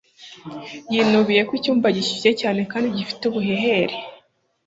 yinubiye 0.93 1.41
ko 1.47 1.51
icyumba 1.59 1.87
gishyushye 1.95 2.31
cyane 2.41 2.61
kandi 2.71 2.95
gifite 2.97 3.21
ubuhehere 3.29 3.95